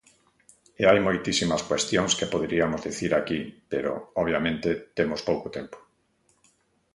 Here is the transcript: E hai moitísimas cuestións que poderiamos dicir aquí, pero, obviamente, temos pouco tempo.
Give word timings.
E 0.81 0.83
hai 0.89 0.99
moitísimas 1.07 1.61
cuestións 1.69 2.11
que 2.17 2.31
poderiamos 2.33 2.81
dicir 2.87 3.11
aquí, 3.15 3.39
pero, 3.71 3.91
obviamente, 4.21 4.69
temos 4.97 5.21
pouco 5.29 5.47
tempo. 5.57 5.77